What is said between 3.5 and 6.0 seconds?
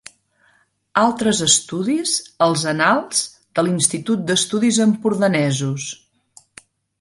de l'Institut d'Estudis Empordanesos.